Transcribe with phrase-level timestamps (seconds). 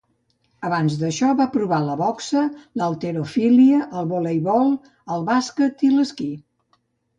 [0.69, 2.45] Abans d'això va provar la boxa,
[2.81, 4.75] l'halterofília, el voleibol,
[5.19, 6.31] el bàsquet i l'esquí.